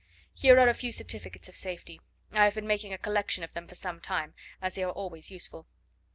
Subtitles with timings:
[0.33, 2.01] Here are a few certificates of safety;
[2.31, 5.29] I have been making a collection of them for some time, as they are always
[5.29, 5.67] useful."